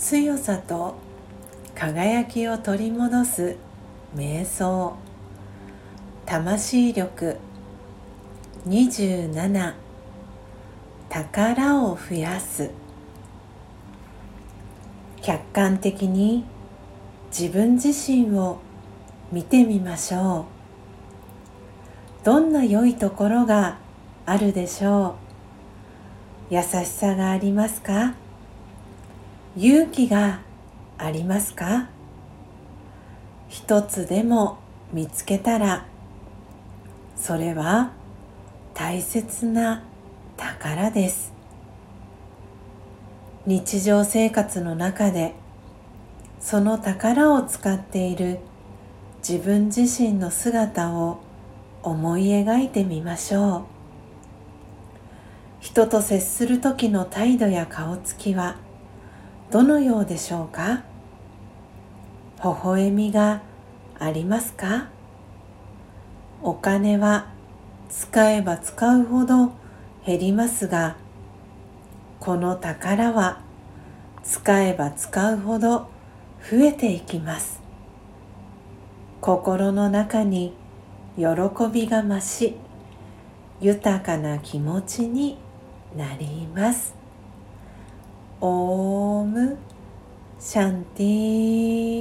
[0.00, 0.94] 強さと
[1.74, 3.56] 輝きを取り戻す
[4.16, 4.96] 瞑想。
[6.24, 7.36] 魂力
[8.66, 9.74] 27
[11.10, 12.70] 宝を増やす。
[15.20, 16.46] 客観的に
[17.30, 18.58] 自分自身を
[19.30, 20.46] 見てみましょ
[22.22, 22.24] う。
[22.24, 23.76] どんな良いところが
[24.24, 25.16] あるでしょ
[26.50, 26.54] う。
[26.54, 28.14] 優しさがありますか？
[29.56, 30.42] 勇気が
[30.96, 31.88] ありますか？
[33.48, 34.58] 一つでも
[34.92, 35.86] 見つけたら
[37.16, 37.90] それは
[38.74, 39.82] 大切な
[40.36, 41.32] 宝です。
[43.44, 45.34] 日常生活の中で
[46.38, 48.38] その宝を使っている
[49.26, 51.18] 自分自身の姿を
[51.82, 53.62] 思い描いてみましょう。
[55.58, 58.56] 人と接する時の態度や顔つきは
[59.50, 60.84] どのようでしょうか？
[62.36, 63.42] 微笑みが
[63.98, 64.88] ありますか？
[66.40, 67.26] お金は
[67.88, 69.50] 使えば使うほど
[70.06, 70.96] 減りますが
[72.20, 73.40] この宝は
[74.22, 75.88] 使えば使うほど
[76.48, 77.60] 増えていきます。
[79.20, 80.54] 心の中に
[81.16, 81.24] 喜
[81.72, 82.56] びが増し
[83.60, 85.38] 豊かな気持ちに
[85.96, 86.94] なります。
[89.22, 89.56] ーム
[90.38, 91.99] シャンティ